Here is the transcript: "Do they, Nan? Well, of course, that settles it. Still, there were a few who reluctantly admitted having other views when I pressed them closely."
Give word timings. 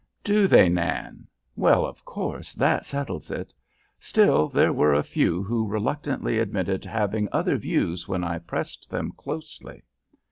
"Do 0.23 0.47
they, 0.47 0.67
Nan? 0.67 1.27
Well, 1.55 1.85
of 1.85 2.03
course, 2.03 2.55
that 2.55 2.85
settles 2.85 3.29
it. 3.29 3.53
Still, 3.99 4.47
there 4.49 4.73
were 4.73 4.95
a 4.95 5.03
few 5.03 5.43
who 5.43 5.67
reluctantly 5.67 6.39
admitted 6.39 6.85
having 6.85 7.29
other 7.31 7.55
views 7.57 8.07
when 8.07 8.23
I 8.23 8.39
pressed 8.39 8.89
them 8.89 9.11
closely." 9.11 9.83